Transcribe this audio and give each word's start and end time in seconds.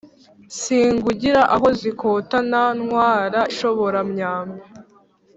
singungira 0.59 1.41
aho 1.55 1.67
zikotana 1.79 2.61
ntwara 2.79 3.39
inshoboramyambi. 3.51 4.59